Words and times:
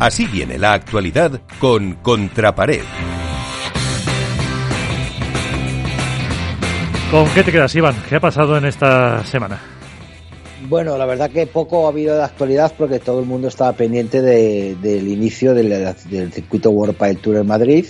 Así 0.00 0.26
viene 0.26 0.56
la 0.56 0.72
actualidad 0.72 1.42
con 1.58 1.96
Contrapared. 1.96 2.80
¿Con 7.10 7.28
qué 7.34 7.44
te 7.44 7.52
quedas, 7.52 7.74
Iván? 7.74 7.94
¿Qué 8.08 8.16
ha 8.16 8.20
pasado 8.20 8.56
en 8.56 8.64
esta 8.64 9.22
semana? 9.26 9.60
Bueno, 10.70 10.96
la 10.96 11.04
verdad 11.04 11.30
que 11.30 11.46
poco 11.46 11.84
ha 11.84 11.90
habido 11.90 12.16
de 12.16 12.22
actualidad 12.22 12.72
porque 12.78 12.98
todo 12.98 13.20
el 13.20 13.26
mundo 13.26 13.48
estaba 13.48 13.74
pendiente 13.74 14.22
del 14.22 15.06
inicio 15.06 15.52
del, 15.52 15.94
circuito 16.32 16.70
World 16.70 16.96
Padel 16.96 17.18
Tour 17.18 17.36
en 17.36 17.46
Madrid. 17.46 17.84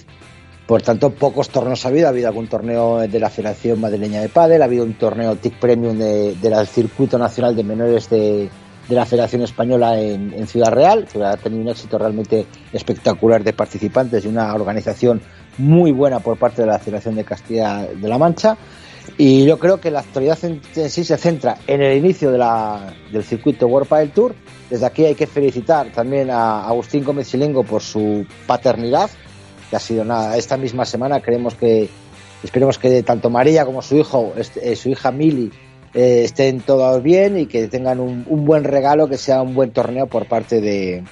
Por 0.67 0.83
tanto, 0.83 1.11
pocos 1.11 1.49
torneos 1.51 1.87
ha 1.87 1.91
habido. 1.91 2.09
Ha 2.09 2.11
habido 2.11 2.27
algún 2.27 2.49
torneo 2.49 2.99
de 2.99 3.21
la 3.21 3.31
Federación 3.31 3.81
Madrileña 3.81 4.21
de 4.21 4.31
Padel, 4.31 4.63
ha 4.63 4.65
habido 4.65 4.83
un 4.83 4.95
torneo 4.95 5.37
TIC 5.37 5.61
Premium 5.61 5.97
del 5.97 6.67
Circuito 6.67 7.19
Nacional 7.19 7.55
de 7.55 7.63
Menores 7.63 8.11
de, 8.11 8.51
la 8.89 9.07
Federación 9.07 9.43
Española 9.43 10.01
en, 10.01 10.47
Ciudad 10.47 10.73
Real, 10.73 11.07
que 11.07 11.23
ha 11.23 11.37
tenido 11.37 11.63
un 11.63 11.69
éxito 11.69 11.99
realmente 11.99 12.47
espectacular 12.73 13.45
de 13.45 13.53
participantes 13.53 14.25
y 14.25 14.29
una 14.29 14.53
organización 14.55 15.21
muy 15.59 15.93
buena 15.93 16.21
por 16.21 16.39
parte 16.39 16.63
de 16.63 16.69
la 16.69 16.79
Federación 16.79 17.15
de 17.15 17.25
Castilla 17.25 17.87
de 17.95 18.09
la 18.09 18.19
Mancha. 18.19 18.57
Y 19.17 19.45
yo 19.45 19.59
creo 19.59 19.81
que 19.81 19.91
la 19.91 20.01
actualidad 20.01 20.39
en, 20.45 20.61
sí 20.89 21.05
se 21.05 21.17
centra 21.17 21.59
en 21.67 21.83
el 21.83 21.97
inicio 21.97 22.31
de 22.31 22.39
la, 22.39 22.95
del 23.13 23.25
circuito 23.25 23.67
World 23.67 23.89
Padel 23.89 24.11
Tour. 24.11 24.35
Desde 24.69 24.87
aquí 24.87 25.05
hay 25.05 25.15
que 25.15 25.27
felicitar 25.27 25.91
también 25.93 26.31
a 26.31 26.67
Agustín 26.67 27.05
Gómez 27.05 27.29
Silengo 27.29 27.65
por 27.65 27.83
su 27.83 28.25
paternidad, 28.47 29.11
que 29.69 29.77
ha 29.77 29.81
sido 29.81 30.05
nada. 30.05 30.37
Esta 30.37 30.57
misma 30.57 30.85
semana 30.85 31.21
creemos 31.21 31.55
que, 31.55 31.89
esperemos 32.43 32.79
que 32.79 33.03
tanto 33.03 33.31
María 33.31 33.65
como 33.65 33.83
su 33.83 33.97
hijo, 33.97 34.33
este, 34.37 34.73
eh, 34.73 34.77
su 34.77 34.89
hija 34.89 35.11
Mili, 35.11 35.51
eh, 35.95 36.23
estén 36.25 36.61
todos 36.61 37.03
bien 37.03 37.39
y 37.39 37.47
que 37.47 37.69
tengan 37.69 38.01
un, 38.01 38.25
buen 38.45 38.65
regalo, 38.65 39.09
que 39.09 39.19
sea 39.19 39.43
un 39.43 39.55
buen 39.55 39.73
torneo 39.73 40.07
por 40.07 40.27
parte 40.27 40.61
de, 40.61 41.03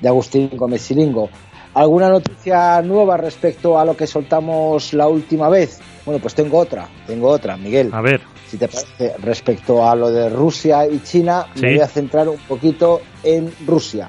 de 0.00 0.08
Agustín 0.08 0.50
Gómez 0.54 0.82
Silingo. 0.82 1.28
¿Alguna 1.74 2.08
noticia 2.08 2.80
nueva 2.80 3.18
respecto 3.18 3.78
a 3.78 3.84
lo 3.84 3.96
que 3.96 4.06
soltamos 4.06 4.94
la 4.94 5.08
última 5.08 5.50
vez? 5.50 5.78
Bueno, 6.06 6.20
pues 6.22 6.34
tengo 6.34 6.58
otra, 6.58 6.88
tengo 7.06 7.28
otra, 7.28 7.56
Miguel. 7.56 7.90
A 7.92 8.00
ver. 8.00 8.22
Si 8.48 8.56
te 8.56 8.68
parece, 8.68 9.14
respecto 9.18 9.86
a 9.86 9.94
lo 9.96 10.10
de 10.10 10.30
Rusia 10.30 10.86
y 10.86 11.00
China, 11.00 11.46
me 11.60 11.72
voy 11.72 11.80
a 11.80 11.88
centrar 11.88 12.28
un 12.28 12.38
poquito 12.38 13.02
en 13.22 13.52
Rusia. 13.66 14.08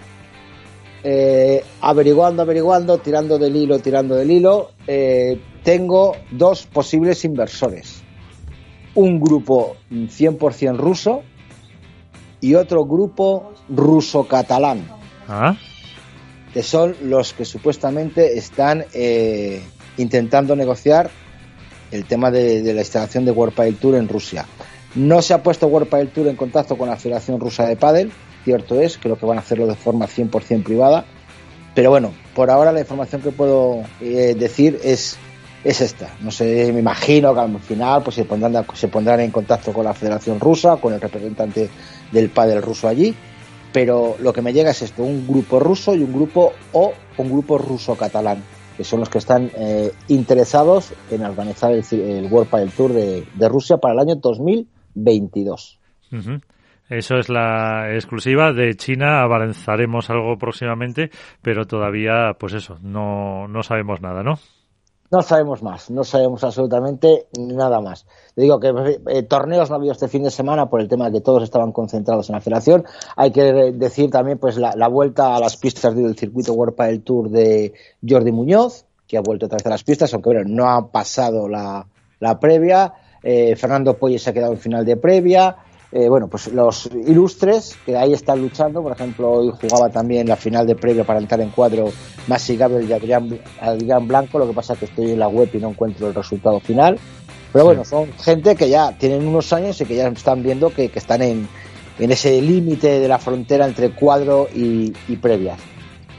Eh, 1.04 1.64
averiguando, 1.82 2.44
averiguando, 2.44 3.00
tirando 3.00 3.38
del 3.38 3.56
hilo, 3.56 3.80
tirando 3.80 4.16
del 4.16 4.30
hilo, 4.30 4.72
eh, 4.86 5.40
tengo 5.64 6.16
dos 6.32 6.68
posibles 6.68 7.26
inversores. 7.26 8.04
Un 8.98 9.20
grupo 9.20 9.78
100% 9.92 10.78
ruso 10.78 11.24
y 12.42 12.56
otro 12.56 12.86
grupo 12.86 13.54
ruso-catalán. 13.70 14.88
¿Ah? 15.28 15.58
que 16.58 16.64
son 16.64 16.96
los 17.04 17.34
que 17.34 17.46
supuestamente 17.46 18.36
están 18.36 18.84
eh, 18.94 19.62
intentando 19.98 20.56
negociar 20.56 21.12
el 21.92 22.06
tema 22.06 22.32
de, 22.32 22.74
la 22.74 22.82
instalación 22.82 23.26
de 23.26 23.32
World 23.32 23.54
Padel 23.54 23.76
Tour 23.76 23.94
en 23.94 24.08
Rusia. 24.08 24.48
No 24.96 25.22
se 25.22 25.36
ha 25.36 25.44
puesto 25.44 25.68
World 25.68 25.88
Padel 25.88 26.10
Tour 26.10 26.28
en 26.28 26.36
contacto 26.36 26.76
con 26.76 26.90
la 26.90 26.98
Federación 26.98 27.40
Rusa 27.40 27.68
de 27.68 27.76
Padel, 27.76 28.12
cierto 28.44 28.82
es, 28.82 28.98
creo 28.98 29.20
que 29.20 29.28
van 29.28 29.38
a 29.38 29.42
hacerlo 29.42 29.68
de 29.68 29.76
forma 29.76 30.08
100% 30.08 30.64
privada, 30.64 31.06
pero 31.76 31.92
bueno, 31.92 32.12
por 32.34 32.50
ahora 32.50 32.72
la 32.72 32.80
información 32.80 33.22
que 33.22 33.30
puedo 33.30 33.84
eh, 34.02 34.36
decir 34.36 34.80
es, 34.84 35.18
es 35.64 35.82
esta. 35.82 36.10
No 36.22 36.32
sé, 36.32 36.72
me 36.74 36.80
imagino 36.80 37.34
que 37.34 37.40
al 37.40 37.60
final 37.60 38.04
pues 38.04 38.16
se 38.16 38.26
pondrán, 38.26 38.66
se 38.74 38.88
pondrán 38.88 39.20
en 39.20 39.32
contacto 39.32 39.74
con 39.74 39.84
la 39.86 39.94
Federación 39.94 40.40
Rusa, 40.40 40.78
con 40.78 40.94
el 40.94 41.02
representante 41.02 41.70
del 42.12 42.30
Padel 42.30 42.62
ruso 42.62 42.88
allí 42.88 43.16
pero 43.78 44.16
lo 44.20 44.34
que 44.34 44.42
me 44.42 44.54
llega 44.54 44.72
es 44.72 44.82
esto, 44.82 45.04
un 45.04 45.28
grupo 45.28 45.60
ruso 45.60 45.94
y 45.96 46.02
un 46.02 46.12
grupo 46.12 46.54
o 46.74 46.94
un 47.18 47.30
grupo 47.30 47.60
ruso-catalán, 47.60 48.42
que 48.76 48.84
son 48.84 49.00
los 49.00 49.10
que 49.10 49.20
están 49.20 49.52
eh, 49.56 49.92
interesados 50.08 50.94
en 51.12 51.24
organizar 51.24 51.72
el, 51.72 52.28
World 52.32 52.50
Padel 52.50 52.72
Tour 52.72 52.94
de, 52.94 53.50
Rusia 53.50 53.78
para 53.78 53.94
el 53.94 54.00
año 54.00 54.16
2022. 54.16 55.80
Eso 56.90 57.18
es 57.18 57.30
la 57.30 57.94
exclusiva 57.94 58.54
de 58.54 58.76
China. 58.76 59.22
Avanzaremos 59.22 60.10
algo 60.10 60.38
próximamente, 60.38 61.12
pero 61.44 61.68
todavía, 61.68 62.36
pues 62.40 62.54
eso, 62.54 62.80
no, 62.82 63.48
no 63.48 63.62
sabemos 63.62 64.02
nada, 64.02 64.24
¿no? 64.24 64.40
No 65.10 65.22
sabemos 65.22 65.64
más, 65.64 65.90
no 65.90 66.04
sabemos 66.04 66.44
absolutamente 66.44 67.28
nada 67.40 67.80
más. 67.80 68.06
Te 68.36 68.42
digo 68.42 68.60
que 68.60 69.00
eh, 69.08 69.24
torneos 69.24 69.70
no 69.70 69.76
ha 69.76 69.78
habido 69.78 69.94
este 69.94 70.10
fin 70.10 70.24
de 70.24 70.32
semana 70.32 70.70
por 70.70 70.82
el 70.82 70.90
tema 70.90 71.06
de 71.06 71.14
que 71.14 71.22
todos 71.22 71.44
estaban 71.44 71.72
concentrados 71.72 72.30
en 72.30 72.36
la 72.36 72.42
federación. 72.42 72.86
Hay 73.16 73.32
que 73.32 73.72
decir 73.72 74.10
también 74.10 74.38
pues 74.38 74.58
la, 74.58 74.88
vuelta 74.90 75.36
a 75.36 75.40
las 75.40 75.56
pistas 75.56 75.96
del 75.96 76.18
circuito 76.18 76.54
World 76.54 76.76
del 76.76 77.02
Tour 77.04 77.30
de 77.30 77.74
Jordi 78.08 78.34
Muñoz, 78.34 78.86
que 79.08 79.18
ha 79.18 79.22
vuelto 79.22 79.46
otra 79.46 79.58
vez 79.58 79.66
a 79.66 79.70
las 79.70 79.84
pistas, 79.84 80.14
aunque 80.14 80.30
bueno, 80.30 80.44
no 80.46 80.70
ha 80.70 80.92
pasado 80.92 81.48
la, 81.48 81.88
previa. 82.42 82.94
Eh, 83.24 83.56
Fernando 83.56 83.98
Poyes 83.98 84.22
se 84.22 84.32
ha 84.32 84.34
quedado 84.34 84.52
en 84.54 84.60
final 84.60 84.84
de 84.84 84.98
previa. 84.98 85.56
Eh, 86.00 86.10
bueno, 86.10 86.28
pues 86.28 86.54
los 86.54 86.88
ilustres 87.08 87.76
que 87.84 87.98
ahí 87.98 88.14
están 88.14 88.40
luchando, 88.40 88.84
por 88.84 88.92
ejemplo, 88.92 89.32
hoy 89.32 89.52
jugaba 89.60 89.90
también 89.90 90.28
la 90.28 90.36
final 90.36 90.68
de 90.68 90.76
previo 90.76 91.04
para 91.04 91.18
entrar 91.18 91.42
en 91.42 91.50
cuadro 91.50 91.92
Masi 92.28 92.56
Gabriel 92.56 92.88
y 92.88 92.94
Adrián, 92.94 94.08
Blanco, 94.08 94.38
lo 94.38 94.48
que 94.48 94.54
pasa 94.54 94.74
es 94.74 94.80
que 94.80 94.86
estoy 94.86 95.14
en 95.14 95.20
la 95.20 95.28
web 95.28 95.50
y 95.52 95.58
no 95.58 95.70
encuentro 95.70 96.08
el 96.08 96.14
resultado 96.14 96.60
final. 96.60 97.00
Pero 97.52 97.66
bueno, 97.66 97.84
son 97.84 98.14
gente 98.14 98.56
que 98.56 98.70
ya 98.70 98.96
tienen 98.96 99.28
unos 99.28 99.52
años 99.54 99.82
y 99.82 99.86
que 99.86 99.96
ya 99.96 100.08
están 100.10 100.44
viendo 100.44 100.70
que, 100.70 100.92
están 100.94 101.24
en, 101.24 101.50
ese 101.98 102.44
límite 102.44 103.00
de 103.00 103.08
la 103.08 103.18
frontera 103.18 103.66
entre 103.66 103.90
cuadro 103.90 104.48
y, 104.54 104.94
y 105.08 105.16
previas. 105.16 105.58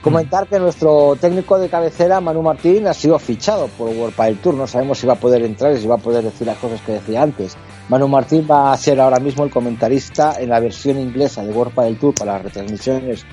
Comentar 0.02 0.46
que 0.46 0.60
nuestro 0.60 1.16
técnico 1.20 1.58
de 1.58 1.68
cabecera, 1.68 2.20
Manu 2.20 2.40
Martín, 2.40 2.86
ha 2.86 2.94
sido 2.94 3.18
fichado 3.18 3.66
por 3.66 3.88
World 3.88 4.14
Padel 4.14 4.38
Tour. 4.38 4.54
No 4.54 4.68
sabemos 4.68 4.98
si 4.98 5.08
va 5.08 5.14
a 5.14 5.20
poder 5.20 5.42
entrar 5.42 5.72
y 5.72 5.80
si 5.80 5.88
va 5.88 5.96
a 5.96 5.98
poder 5.98 6.22
decir 6.22 6.46
las 6.46 6.56
cosas 6.58 6.80
que 6.82 6.92
decía 6.92 7.20
antes. 7.20 7.56
Manu 7.88 8.06
Martín 8.06 8.46
va 8.48 8.72
a 8.72 8.76
ser 8.76 9.00
ahora 9.00 9.18
mismo 9.18 9.42
el 9.42 9.50
comentarista 9.50 10.40
en 10.40 10.50
la 10.50 10.60
versión 10.60 11.00
inglesa 11.00 11.44
de 11.44 11.52
World 11.52 11.74
Padel 11.74 11.98
Tour 11.98 12.14
para 12.14 12.34
las 12.34 12.42
retransmisiones 12.42 13.24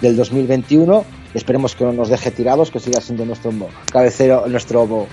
del 0.00 0.16
2021. 0.16 1.04
Esperemos 1.34 1.74
que 1.74 1.84
no 1.84 1.92
nos 1.92 2.08
deje 2.08 2.30
tirados, 2.30 2.70
que 2.70 2.78
siga 2.78 3.00
siendo 3.00 3.24
nuestro 3.24 3.50
cabecero, 3.90 4.46
nuestro 4.46 5.08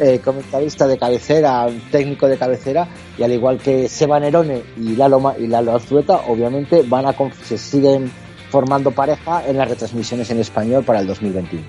eh, 0.00 0.20
comentarista 0.24 0.86
de 0.86 0.96
cabecera, 0.96 1.66
técnico 1.90 2.28
de 2.28 2.38
cabecera, 2.38 2.88
y 3.18 3.22
al 3.22 3.32
igual 3.32 3.58
que 3.58 3.88
Seba 3.88 4.20
Nerone 4.20 4.62
y 4.78 4.96
Lalo, 4.96 5.34
y 5.38 5.48
Lalo 5.48 5.76
Azueta, 5.76 6.22
obviamente 6.28 6.82
van 6.82 7.04
a 7.04 7.14
se 7.44 7.58
siguen 7.58 8.10
formando 8.50 8.90
pareja 8.90 9.46
en 9.46 9.56
las 9.56 9.68
retransmisiones 9.68 10.30
en 10.30 10.40
español 10.40 10.84
para 10.84 11.00
el 11.00 11.06
2021. 11.06 11.62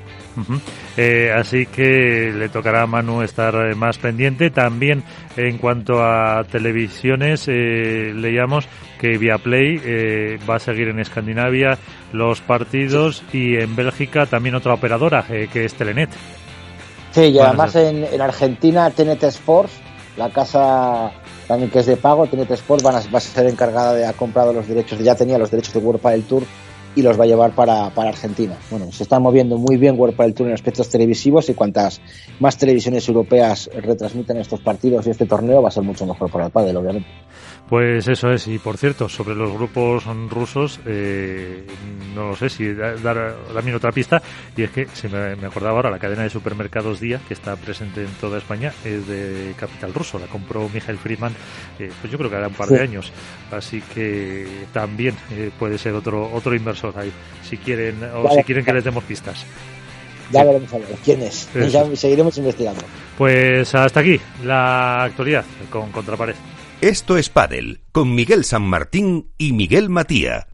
Eh, 0.98 1.32
así 1.36 1.66
que 1.66 2.32
le 2.34 2.50
tocará 2.50 2.84
a 2.84 2.88
Manu 2.88 3.22
estar 3.22 3.56
eh, 3.56 3.76
más 3.76 3.98
pendiente. 3.98 4.50
También 4.50 5.04
en 5.36 5.58
cuanto 5.58 6.04
a 6.04 6.44
televisiones, 6.44 7.48
eh, 7.48 8.14
leíamos 8.16 8.68
que 9.00 9.18
Viaplay 9.18 9.82
eh, 9.84 10.40
va 10.50 10.56
a 10.56 10.60
seguir 10.60 10.90
en 10.90 11.00
Escandinavia 11.00 11.78
los 12.14 12.42
partidos 12.42 13.24
y 13.34 13.56
en 13.56 13.76
Bélgica 13.76 14.26
también 14.26 14.56
otra 14.56 14.74
operadora, 14.74 15.24
que 15.24 15.66
es 15.66 15.74
Telenet. 15.74 16.10
Sí, 17.12 17.22
y 17.22 17.40
además 17.40 17.76
en, 17.76 18.04
en, 18.04 18.22
Argentina 18.22 18.90
TNT 18.90 19.24
Sports, 19.24 19.74
la 20.18 20.30
casa 20.30 21.12
también 21.48 21.70
que 21.70 21.80
es 21.80 21.86
de 21.86 21.98
pago, 21.98 22.28
TNT 22.28 22.52
Sports 22.52 22.86
va 22.86 23.18
a 23.18 23.22
ser 23.22 23.48
encargada 23.48 23.94
de 23.94 24.06
ha 24.06 24.14
comprado 24.14 24.54
los 24.54 24.68
derechos, 24.68 25.00
ya 25.00 25.16
tenía 25.16 25.38
los 25.38 25.50
derechos 25.50 25.74
de 25.74 25.80
World 25.80 26.02
del 26.02 26.24
Tour 26.24 26.44
y 26.98 27.04
los 27.04 27.20
va 27.20 27.26
a 27.26 27.28
llevar 27.28 27.52
para, 27.52 27.92
para 27.92 28.10
Argentina. 28.10 28.56
Bueno, 28.72 28.92
se 28.92 29.04
está 29.04 29.20
moviendo 29.20 29.56
muy 29.56 29.78
bien 29.78 30.00
World 30.00 30.20
el 30.20 30.34
Tour 30.34 30.48
en 30.48 30.56
aspectos 30.56 30.90
televisivos 30.90 31.48
y 31.48 31.54
cuantas 31.54 32.02
más 32.40 32.58
televisiones 32.58 33.08
europeas 33.08 33.70
retransmiten 33.72 34.38
estos 34.38 34.62
partidos 34.62 35.06
y 35.06 35.12
este 35.12 35.28
torneo 35.28 35.62
va 35.62 35.68
a 35.68 35.72
ser 35.72 35.84
mucho 35.84 36.08
mejor 36.08 36.32
para 36.32 36.48
el 36.48 36.52
pádel, 36.52 36.76
obviamente. 36.76 37.08
Pues 37.70 38.08
eso 38.08 38.32
es, 38.32 38.48
y 38.48 38.60
por 38.60 38.78
cierto, 38.78 39.10
sobre 39.10 39.36
los 39.36 39.52
grupos 39.52 40.06
rusos, 40.30 40.80
eh, 40.86 41.66
no 42.16 42.34
sé 42.34 42.50
si 42.50 42.74
dar 42.74 43.36
también 43.54 43.76
otra 43.76 43.92
pista, 43.92 44.22
y 44.56 44.64
es 44.64 44.72
que 44.72 44.88
se 44.88 45.10
me, 45.10 45.46
acordaba 45.46 45.76
ahora, 45.76 45.92
la 45.92 46.00
cadena 46.00 46.24
de 46.24 46.30
supermercados 46.30 47.02
Día, 47.02 47.20
que 47.28 47.34
está 47.34 47.58
presente 47.58 48.04
en 48.04 48.12
toda 48.22 48.38
España, 48.38 48.72
es 48.86 49.06
de 49.06 49.54
capital 49.58 49.94
ruso, 49.94 50.18
la 50.18 50.28
compró 50.28 50.70
Michael 50.74 50.98
Friedman, 50.98 51.34
eh, 51.78 51.92
pues 52.00 52.10
yo 52.10 52.18
creo 52.18 52.30
que 52.30 52.38
hará 52.38 52.48
un 52.48 52.54
par 52.54 52.70
de 52.70 52.80
años, 52.80 53.12
así 53.52 53.82
que 53.94 54.48
también 54.72 55.16
eh, 55.32 55.52
puede 55.60 55.78
ser 55.78 55.94
otro 55.94 56.32
otro 56.32 56.56
inversor 56.56 56.87
ahí, 56.96 57.12
si 57.44 57.58
quieren 57.58 58.04
o 58.04 58.30
si 58.34 58.44
quieren 58.44 58.64
que 58.64 58.74
les 58.74 58.84
demos 58.84 59.04
pistas. 59.04 59.46
Ya 60.32 60.44
veremos 60.44 60.74
a 60.74 60.78
ver 60.78 60.88
quién 61.04 61.22
es, 61.22 61.48
seguiremos 61.96 62.38
investigando. 62.38 62.82
Pues 63.18 63.74
hasta 63.74 64.02
aquí 64.02 64.20
la 64.44 65.04
actualidad 65.04 65.46
con 65.70 65.92
Contrapared. 65.92 66.36
Esto 66.82 67.18
es 67.18 67.30
Padel, 67.30 67.82
con 67.92 68.14
Miguel 68.14 68.44
San 68.44 68.64
Martín 68.64 69.32
y 69.38 69.54
Miguel 69.54 69.90
Matía. 69.90 70.48